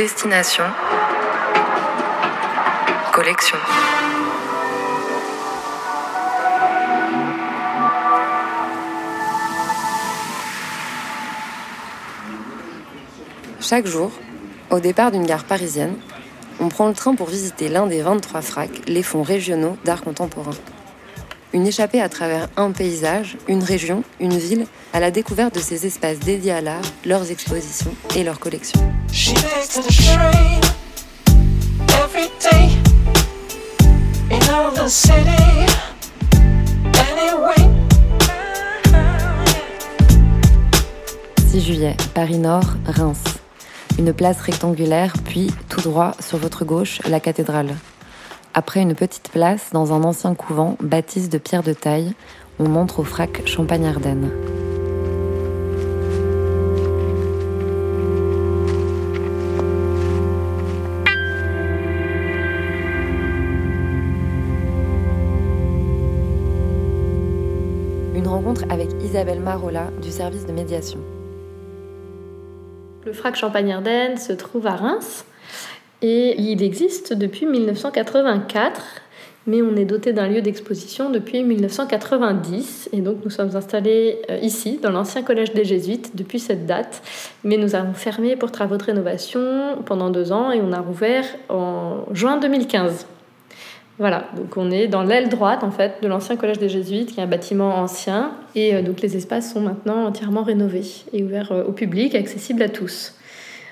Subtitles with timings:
[0.00, 0.64] Destination
[3.12, 3.58] Collection.
[13.60, 14.10] Chaque jour,
[14.70, 15.96] au départ d'une gare parisienne,
[16.60, 20.52] on prend le train pour visiter l'un des 23 fracs, les fonds régionaux d'art contemporain.
[21.52, 25.84] Une échappée à travers un paysage, une région, une ville, à la découverte de ces
[25.84, 28.80] espaces dédiés à l'art, leurs expositions et leurs collections.
[41.50, 43.24] «6 juillet, Paris Nord, Reims.
[43.98, 47.74] Une place rectangulaire, puis tout droit sur votre gauche, la cathédrale.
[48.52, 52.14] Après une petite place dans un ancien couvent, bâtisse de pierre de taille,
[52.58, 54.28] on montre au frac Champagne-Ardenne.
[68.16, 70.98] Une rencontre avec Isabelle Marola du service de médiation.
[73.06, 75.24] Le frac Champagne-Ardenne se trouve à Reims
[76.02, 79.02] et il existe depuis 1984,
[79.46, 82.90] mais on est doté d'un lieu d'exposition depuis 1990.
[82.92, 87.02] Et donc nous sommes installés euh, ici, dans l'ancien collège des Jésuites, depuis cette date.
[87.44, 91.24] Mais nous avons fermé pour travaux de rénovation pendant deux ans et on a rouvert
[91.48, 93.06] en juin 2015.
[93.98, 97.20] Voilà, donc on est dans l'aile droite en fait de l'ancien collège des Jésuites, qui
[97.20, 101.52] est un bâtiment ancien, et euh, donc les espaces sont maintenant entièrement rénovés et ouverts
[101.52, 103.14] euh, au public, accessibles à tous.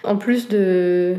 [0.05, 1.17] En plus de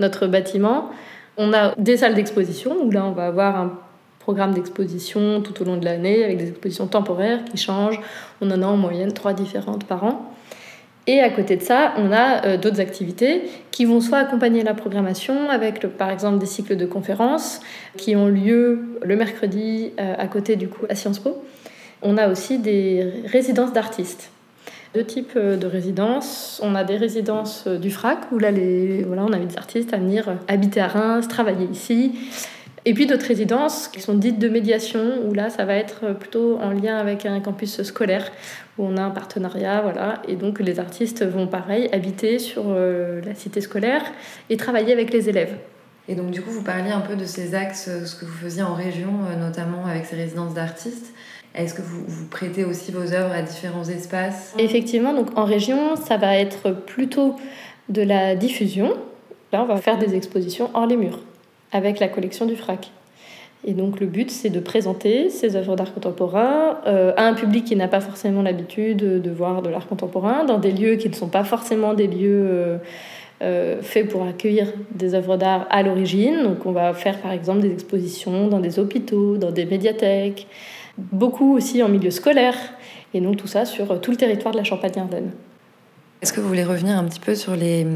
[0.00, 0.90] notre bâtiment.
[1.36, 3.78] On a des salles d'exposition où là on va avoir un
[4.18, 8.00] programme d'exposition tout au long de l'année avec des expositions temporaires qui changent.
[8.40, 10.34] On en a en moyenne trois différentes par an.
[11.06, 14.74] Et à côté de ça, on a euh, d'autres activités qui vont soit accompagner la
[14.74, 17.60] programmation avec par exemple des cycles de conférences
[17.96, 21.42] qui ont lieu le mercredi euh, à côté du coup à Sciences Po.
[22.02, 24.30] On a aussi des résidences d'artistes
[24.94, 26.60] deux types euh, de résidences.
[26.62, 29.94] On a des résidences euh, du FRAC, où là, les, voilà, on invite des artistes
[29.94, 32.18] à venir euh, habiter à Reims, travailler ici.
[32.86, 36.58] Et puis d'autres résidences qui sont dites de médiation, où là, ça va être plutôt
[36.58, 38.32] en lien avec un campus scolaire,
[38.78, 40.22] où on a un partenariat, voilà.
[40.26, 44.00] Et donc les artistes vont, pareil, habiter sur la cité scolaire
[44.48, 45.56] et travailler avec les élèves.
[46.10, 48.64] Et donc du coup, vous parliez un peu de ces axes, ce que vous faisiez
[48.64, 51.14] en région, notamment avec ces résidences d'artistes.
[51.54, 54.52] Est-ce que vous, prêtez aussi vos œuvres à différents espaces?
[54.58, 57.36] Effectivement, donc en région, ça va être plutôt
[57.88, 58.92] de la diffusion.
[59.52, 61.20] Là, on va faire des expositions hors les murs
[61.70, 62.90] avec la collection du FRAC.
[63.64, 67.66] Et donc le but, c'est de présenter ces œuvres d'art contemporain euh, à un public
[67.66, 71.14] qui n'a pas forcément l'habitude de voir de l'art contemporain, dans des lieux qui ne
[71.14, 72.78] sont pas forcément des lieux euh,
[73.42, 76.42] euh, faits pour accueillir des œuvres d'art à l'origine.
[76.42, 80.46] Donc on va faire par exemple des expositions dans des hôpitaux, dans des médiathèques,
[80.98, 82.56] beaucoup aussi en milieu scolaire,
[83.14, 85.30] et donc tout ça sur tout le territoire de la Champagne-Ardenne.
[86.22, 87.86] Est-ce que vous voulez revenir un petit peu sur les,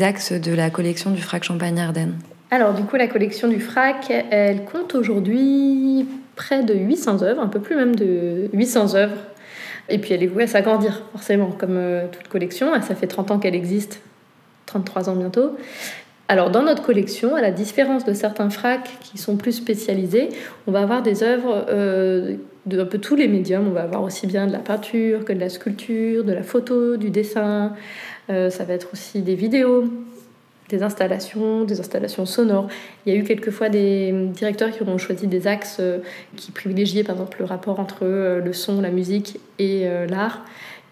[0.00, 2.14] axes de la collection du FRAC Champagne-Ardenne?
[2.52, 7.48] Alors du coup, la collection du FRAC, elle compte aujourd'hui près de 800 œuvres, un
[7.48, 9.16] peu plus même de 800 œuvres.
[9.88, 12.68] Et puis elle est vouée à s'agrandir, forcément, comme euh, toute collection.
[12.82, 14.00] Ça fait 30 ans qu'elle existe,
[14.66, 15.52] 33 ans bientôt.
[16.28, 20.30] Alors dans notre collection, à la différence de certains fracs qui sont plus spécialisés,
[20.66, 23.68] on va avoir des œuvres euh, de un peu tous les médiums.
[23.68, 26.96] On va avoir aussi bien de la peinture que de la sculpture, de la photo,
[26.96, 27.74] du dessin.
[28.28, 29.84] Euh, ça va être aussi des vidéos,
[30.68, 32.66] des installations, des installations sonores.
[33.04, 35.98] Il y a eu quelquefois des directeurs qui ont choisi des axes euh,
[36.34, 40.44] qui privilégiaient par exemple le rapport entre le son, la musique et l'art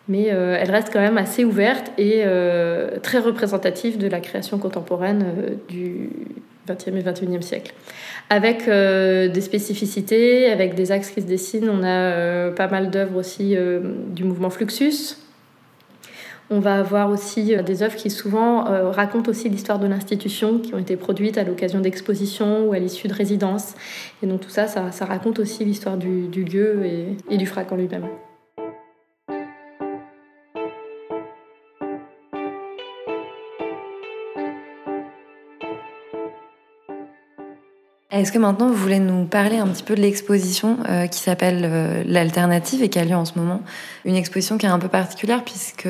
[0.09, 4.59] mais euh, elle reste quand même assez ouverte et euh, très représentative de la création
[4.59, 6.11] contemporaine euh, du
[6.69, 7.75] XXe et XXIe siècle.
[8.31, 13.55] Avec des spécificités, avec des axes qui se dessinent, on a pas mal d'œuvres aussi
[14.15, 15.19] du mouvement Fluxus.
[16.49, 20.79] On va avoir aussi des œuvres qui souvent racontent aussi l'histoire de l'institution, qui ont
[20.79, 23.75] été produites à l'occasion d'expositions ou à l'issue de résidences.
[24.23, 27.77] Et donc tout ça, ça, raconte aussi l'histoire du, lieu et, et du frac en
[27.77, 28.07] lui-même.
[38.15, 41.63] Est-ce que maintenant vous voulez nous parler un petit peu de l'exposition euh, qui s'appelle
[41.65, 43.61] euh, l'Alternative et qui a lieu en ce moment?
[44.05, 45.89] Une exposition qui est un peu particulière puisque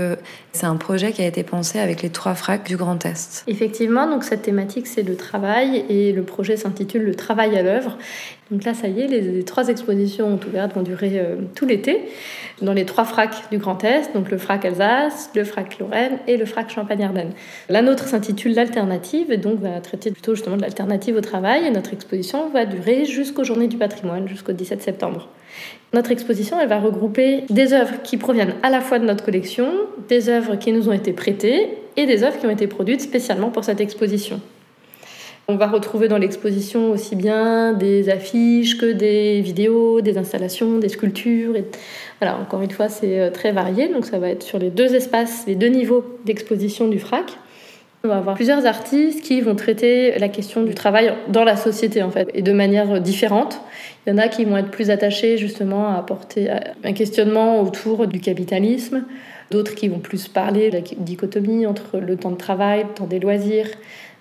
[0.52, 3.44] c'est un projet qui a été pensé avec les trois fracs du Grand Est.
[3.46, 7.98] Effectivement, donc cette thématique c'est le travail et le projet s'intitule Le travail à l'œuvre.
[8.50, 12.02] Donc là, ça y est, les, trois expositions ont ouvert, vont durer euh, tout l'été,
[12.60, 16.36] dans les trois fracs du Grand Est, donc le frac Alsace, le frac Lorraine et
[16.36, 17.30] le frac Champagne-Ardenne.
[17.70, 21.70] La nôtre s'intitule L'alternative et donc va traiter plutôt justement de l'alternative au travail et
[21.70, 25.28] notre exposition va durer jusqu'aux Journées du patrimoine, jusqu'au 17 septembre.
[25.94, 29.68] Notre exposition, elle va regrouper des œuvres qui proviennent à la fois de notre collection,
[30.08, 33.50] des œuvres qui nous ont été prêtées et des œuvres qui ont été produites spécialement
[33.50, 34.40] pour cette exposition.
[35.46, 40.88] On va retrouver dans l'exposition aussi bien des affiches que des vidéos, des installations, des
[40.88, 41.54] sculptures.
[41.56, 41.66] Et...
[42.18, 43.88] Voilà, encore une fois, c'est euh, très varié.
[43.88, 47.36] Donc ça va être sur les deux espaces, les deux niveaux d'exposition du FRAC.
[48.04, 52.02] On va avoir plusieurs artistes qui vont traiter la question du travail dans la société
[52.02, 53.60] en fait, et de manière différente.
[54.06, 56.50] Il y en a qui vont être plus attachés justement à apporter
[56.84, 59.04] un questionnement autour du capitalisme,
[59.50, 63.06] d'autres qui vont plus parler de la dichotomie entre le temps de travail, le temps
[63.06, 63.68] des loisirs,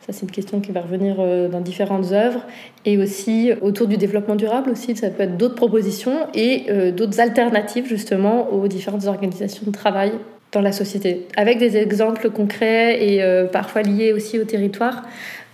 [0.05, 2.41] ça, c'est une question qui va revenir euh, dans différentes œuvres.
[2.83, 7.21] Et aussi autour du développement durable, aussi, ça peut être d'autres propositions et euh, d'autres
[7.21, 10.11] alternatives, justement, aux différentes organisations de travail
[10.51, 11.25] dans la société.
[11.37, 15.03] Avec des exemples concrets et euh, parfois liés aussi au territoire.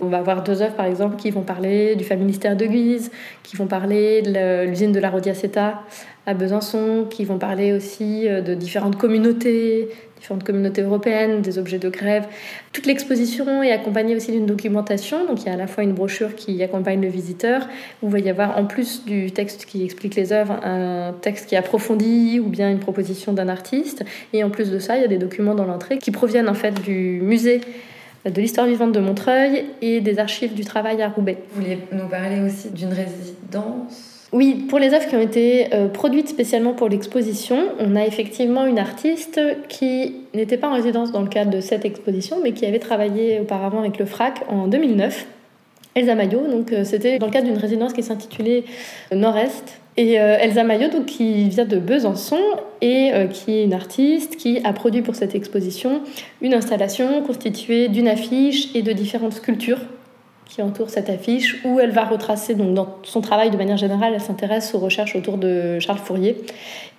[0.01, 3.11] On va avoir deux œuvres, par exemple, qui vont parler du ministère de Guise,
[3.43, 5.81] qui vont parler de l'usine de la Rodiaceta
[6.25, 11.89] à Besançon, qui vont parler aussi de différentes communautés, différentes communautés européennes, des objets de
[11.89, 12.27] grève.
[12.73, 15.93] Toute l'exposition est accompagnée aussi d'une documentation, donc il y a à la fois une
[15.93, 17.67] brochure qui accompagne le visiteur,
[18.01, 21.47] où il va y avoir en plus du texte qui explique les œuvres, un texte
[21.47, 25.05] qui approfondit ou bien une proposition d'un artiste, et en plus de ça, il y
[25.05, 27.61] a des documents dans l'entrée qui proviennent en fait du musée
[28.25, 31.37] de l'histoire vivante de Montreuil et des archives du travail à Roubaix.
[31.53, 35.87] Vous vouliez nous parler aussi d'une résidence oui, pour les œuvres qui ont été euh,
[35.87, 41.21] produites spécialement pour l'exposition, on a effectivement une artiste qui n'était pas en résidence dans
[41.21, 45.25] le cadre de cette exposition, mais qui avait travaillé auparavant avec le FRAC en 2009.
[45.95, 48.65] Elsa Maillot, donc euh, c'était dans le cadre d'une résidence qui s'intitulait
[49.11, 49.81] Nord-Est.
[49.97, 52.39] Et euh, Elsa Maillot, donc, qui vient de Besançon
[52.81, 56.01] et qui est une artiste qui a produit pour cette exposition
[56.41, 59.81] une installation constituée d'une affiche et de différentes sculptures
[60.49, 64.13] qui entoure cette affiche, où elle va retracer, donc dans son travail de manière générale,
[64.15, 66.37] elle s'intéresse aux recherches autour de Charles Fourier.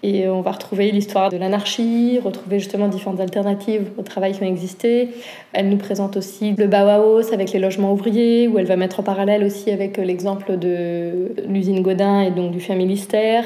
[0.03, 4.47] Et on va retrouver l'histoire de l'anarchie, retrouver justement différentes alternatives au travail qui ont
[4.47, 5.11] existé.
[5.53, 9.03] Elle nous présente aussi le Bauhaus avec les logements ouvriers, où elle va mettre en
[9.03, 13.45] parallèle aussi avec l'exemple de l'usine Godin et donc du Familistère.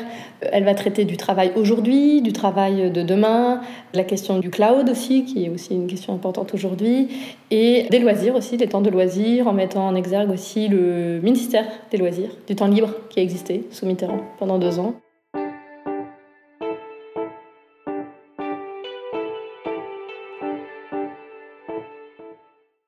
[0.52, 3.60] Elle va traiter du travail aujourd'hui, du travail de demain,
[3.92, 7.08] la question du cloud aussi, qui est aussi une question importante aujourd'hui,
[7.50, 11.66] et des loisirs aussi, des temps de loisirs, en mettant en exergue aussi le ministère
[11.92, 14.96] des loisirs, du temps libre qui a existé sous Mitterrand pendant deux ans.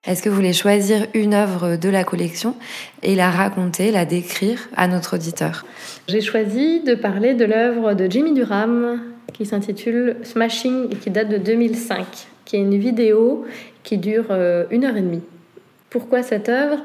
[0.05, 2.55] Est-ce que vous voulez choisir une œuvre de la collection
[3.03, 5.65] et la raconter, la décrire à notre auditeur?
[6.09, 9.01] J'ai choisi de parler de l'œuvre de Jimmy Durham
[9.33, 12.05] qui s'intitule Smashing et qui date de 2005,
[12.45, 13.45] qui est une vidéo
[13.85, 15.23] qui dure euh, une heure et demie.
[15.91, 16.79] Pourquoi cette œuvre.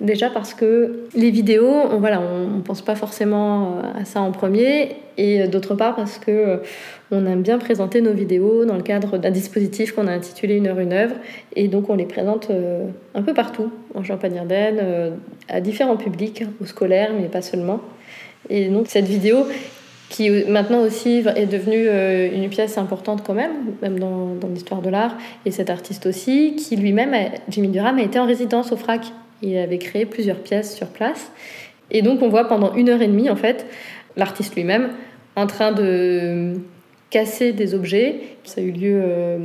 [0.00, 4.22] Déjà parce que les vidéos, on, voilà, on ne pense pas forcément euh, à ça
[4.22, 6.56] en premier, et euh, d'autre part parce que euh,
[7.10, 10.68] on aime bien présenter nos vidéos dans le cadre d'un dispositif qu'on a intitulé Une
[10.68, 11.16] heure, une œuvre,
[11.54, 12.50] et donc on les présente
[13.14, 15.18] un peu partout, en Champagne-Ardenne,
[15.48, 17.80] à différents publics, aux scolaires, mais pas seulement.
[18.48, 19.46] Et donc cette vidéo,
[20.10, 21.88] qui maintenant aussi est devenue
[22.34, 25.16] une pièce importante quand même, même dans, l'histoire de l'art,
[25.46, 27.14] et cet artiste aussi, qui lui-même,
[27.48, 31.32] Jimmy Durham, a été en résidence au FRAC il avait créé plusieurs pièces sur place.
[31.90, 33.66] Et donc on voit pendant une heure et demie, en fait,
[34.16, 34.90] l'artiste lui-même
[35.36, 36.54] en train de
[37.10, 38.20] casser des objets.
[38.44, 39.38] Ça a eu lieu euh,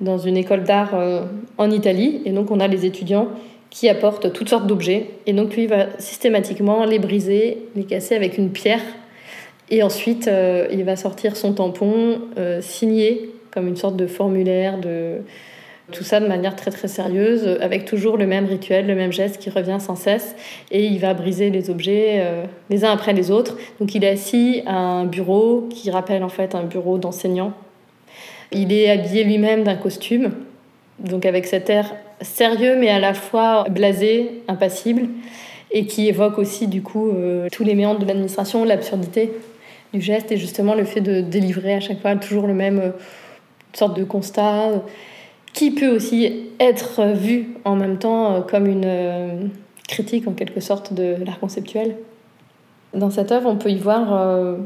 [0.00, 1.24] dans une école d'art euh,
[1.58, 2.22] en Italie.
[2.24, 3.28] Et donc on a les étudiants
[3.70, 5.10] qui apportent toutes sortes d'objets.
[5.26, 8.82] Et donc lui va systématiquement les briser, les casser avec une pierre.
[9.70, 12.20] Et ensuite, euh, il va sortir son tampon
[12.60, 15.18] signé comme une sorte de formulaire de
[15.92, 19.38] tout ça de manière très très sérieuse, avec toujours le même rituel, le même geste
[19.38, 20.34] qui revient sans cesse.
[20.70, 23.58] Et il va briser les objets euh, les uns après les autres.
[23.78, 27.52] Donc il est assis à un bureau qui rappelle en fait un bureau d'enseignant.
[28.52, 30.32] Il est habillé lui-même d'un costume,
[30.98, 35.08] donc avec cet air sérieux mais à la fois blasé, impassible,
[35.70, 39.32] et qui évoque aussi du coup euh, tous les méandres de l'administration, l'absurdité
[39.92, 42.90] du geste et justement le fait de délivrer à chaque fois toujours le même euh,
[43.72, 44.82] sorte de constat
[45.52, 49.46] qui peut aussi être vu en même temps euh, comme une euh,
[49.88, 51.96] critique en quelque sorte de l'art conceptuel.
[52.94, 54.56] Dans cette œuvre, on peut y voir euh,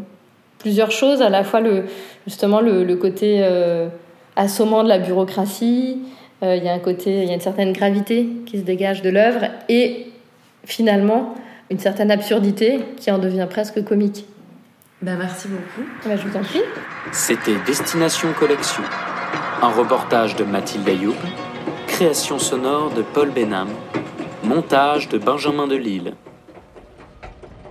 [0.59, 1.85] plusieurs choses, à la fois le,
[2.27, 3.45] justement le, côté
[4.35, 6.01] assommant de la bureaucratie,
[6.43, 9.11] il y a un côté, il y a une certaine gravité qui se dégage de
[9.11, 10.07] l'œuvre, et
[10.65, 11.35] finalement
[11.71, 14.25] une certaine absurdité qui en devient presque comique.
[15.03, 15.87] Ben merci beaucoup.
[16.07, 16.63] Ben, je vous en prie.
[17.13, 18.83] C'était Destination Collection,
[19.61, 21.15] un reportage de Mathilde Ayoub,
[21.87, 23.69] création sonore de Paul Benham,
[24.43, 26.15] montage de Benjamin Delille.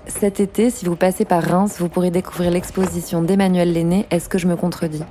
[0.05, 4.38] Cet été, si vous passez par Reims, vous pourrez découvrir l'exposition d'Emmanuel Lenné Est-ce que
[4.38, 5.03] je me contredis?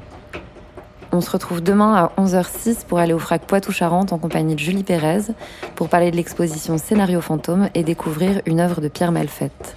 [1.11, 4.85] On se retrouve demain à 11h06 pour aller au FRAC Poitou-Charentes en compagnie de Julie
[4.85, 5.33] Pérez
[5.75, 9.76] pour parler de l'exposition Scénario fantôme et découvrir une œuvre de Pierre Malfette.